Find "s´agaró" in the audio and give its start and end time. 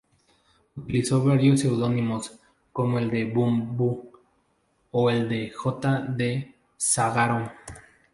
6.79-7.51